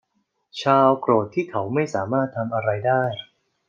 [0.59, 3.03] ชาร์ลโกรธที่เขาไม่สามารถทำอะไรได้